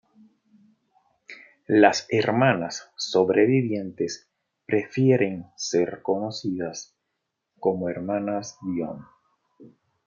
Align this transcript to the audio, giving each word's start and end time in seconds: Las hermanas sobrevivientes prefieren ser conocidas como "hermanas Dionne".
Las 1.67 2.07
hermanas 2.09 2.89
sobrevivientes 2.95 4.31
prefieren 4.65 5.45
ser 5.55 6.01
conocidas 6.01 6.97
como 7.59 7.87
"hermanas 7.87 8.57
Dionne". 8.63 9.05